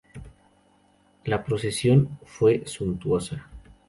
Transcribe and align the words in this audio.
La 1.27 1.43
procesión 1.43 2.17
fue 2.23 2.65
suntuosa. 2.65 3.47